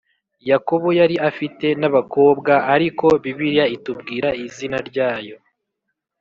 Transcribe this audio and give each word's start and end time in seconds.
yakobo 0.49 0.87
yari 0.99 1.15
afite 1.29 1.67
n 1.79 1.83
abakobwa 1.89 2.53
ariko 2.75 3.05
bibiliya 3.23 3.65
itubwira 3.75 4.29
izina 4.45 4.77
ryayo 4.89 5.35